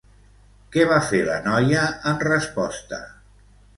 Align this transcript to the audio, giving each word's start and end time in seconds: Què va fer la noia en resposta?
Què 0.75 0.85
va 0.91 0.97
fer 1.11 1.21
la 1.29 1.37
noia 1.49 1.83
en 2.13 2.21
resposta? 2.31 3.03